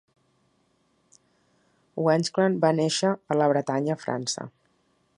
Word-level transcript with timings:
Gwenc'hlan 2.01 2.57
va 2.65 2.75
nàixer 2.81 3.15
a 3.35 3.41
la 3.43 3.51
Bretanya, 3.53 4.03
França. 4.07 4.49